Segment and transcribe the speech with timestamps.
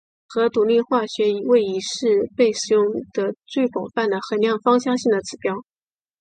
[0.27, 5.53] 核独立化学位移是被使用得最广泛的衡量芳香性的指标。